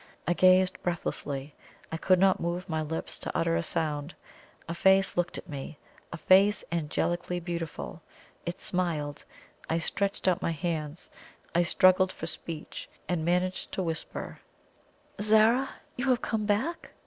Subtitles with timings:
[0.27, 1.53] I gazed breathlessly;
[1.91, 4.15] I could not move my lips to utter a sound.
[4.67, 5.77] A face looked at me
[6.11, 8.01] a face angelically beautiful!
[8.43, 9.23] It smiled.
[9.69, 11.11] I stretched out my hands;
[11.53, 14.39] I struggled for speech, and managed to whisper:
[15.21, 15.69] "Zara, Zara!
[15.97, 16.93] you have come back!"